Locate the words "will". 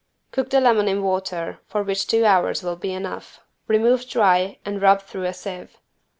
2.63-2.75